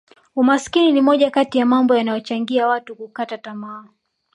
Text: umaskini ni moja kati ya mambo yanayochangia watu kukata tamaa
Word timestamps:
umaskini 0.35 0.91
ni 0.91 1.01
moja 1.01 1.31
kati 1.31 1.57
ya 1.57 1.65
mambo 1.65 1.95
yanayochangia 1.95 2.67
watu 2.67 2.95
kukata 2.95 3.37
tamaa 3.37 3.87